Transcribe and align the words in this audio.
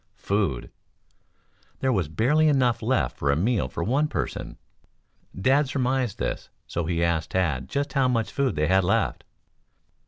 Food! 0.17 0.71
There 1.79 1.93
was 1.93 2.07
barely 2.07 2.47
enough 2.47 2.81
left 2.81 3.17
for 3.17 3.29
a 3.31 3.35
meal 3.35 3.67
for 3.69 3.83
one 3.83 4.07
person. 4.07 4.57
Dad 5.39 5.69
surmised 5.69 6.17
this, 6.17 6.49
so 6.65 6.85
he 6.87 7.03
asked 7.03 7.29
Tad 7.29 7.69
just 7.69 7.93
how 7.93 8.07
much 8.07 8.31
food 8.31 8.55
they 8.55 8.65
had 8.65 8.83
left. 8.83 9.23